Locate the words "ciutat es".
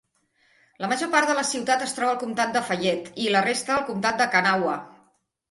1.49-1.93